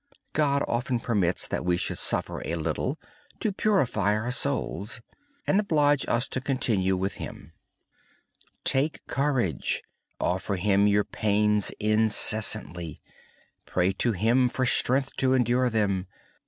[0.33, 2.99] God often permits us to suffer a little
[3.39, 4.99] to purify our souls
[5.45, 7.51] and oblige us to stay close to Him.
[8.63, 9.83] Take courage.
[10.19, 12.89] Offer Him your pain and
[13.67, 16.07] pray to Him for strength to endure them.